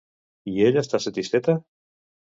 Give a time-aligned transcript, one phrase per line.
[0.53, 1.57] I ella està satisfeta?